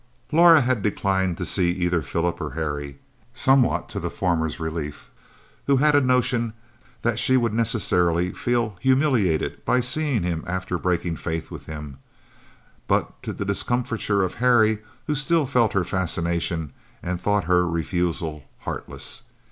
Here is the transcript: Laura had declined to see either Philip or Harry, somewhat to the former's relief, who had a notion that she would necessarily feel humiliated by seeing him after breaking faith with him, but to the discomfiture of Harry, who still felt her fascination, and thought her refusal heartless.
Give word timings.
Laura 0.31 0.61
had 0.61 0.81
declined 0.81 1.37
to 1.37 1.45
see 1.45 1.69
either 1.69 2.01
Philip 2.01 2.41
or 2.41 2.53
Harry, 2.53 2.97
somewhat 3.35 3.87
to 3.89 3.99
the 3.99 4.09
former's 4.09 4.59
relief, 4.59 5.11
who 5.67 5.77
had 5.77 5.93
a 5.93 6.01
notion 6.01 6.53
that 7.03 7.19
she 7.19 7.37
would 7.37 7.53
necessarily 7.53 8.31
feel 8.31 8.77
humiliated 8.79 9.63
by 9.63 9.79
seeing 9.79 10.23
him 10.23 10.43
after 10.47 10.79
breaking 10.79 11.17
faith 11.17 11.51
with 11.51 11.67
him, 11.67 11.99
but 12.87 13.21
to 13.21 13.31
the 13.31 13.45
discomfiture 13.45 14.23
of 14.23 14.33
Harry, 14.41 14.79
who 15.05 15.13
still 15.13 15.45
felt 15.45 15.73
her 15.73 15.83
fascination, 15.83 16.73
and 17.03 17.21
thought 17.21 17.43
her 17.43 17.67
refusal 17.67 18.45
heartless. 18.61 19.21